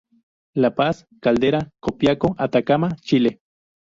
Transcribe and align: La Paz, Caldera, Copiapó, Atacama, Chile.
La 0.55 0.73
Paz, 0.73 1.05
Caldera, 1.21 1.69
Copiapó, 1.79 2.33
Atacama, 2.39 2.89
Chile. 3.01 3.39